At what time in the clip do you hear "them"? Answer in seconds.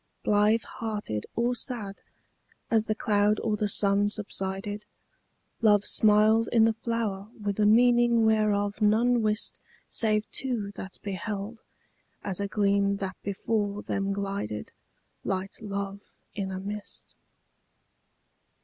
13.83-14.11